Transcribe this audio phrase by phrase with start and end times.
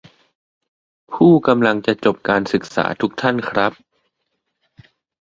[1.13, 3.71] "ผู้กำลังจะจบการศึกษาทุกท่านครับ"